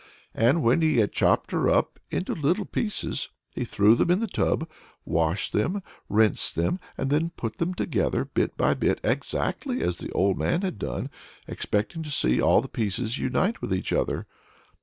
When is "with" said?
13.61-13.71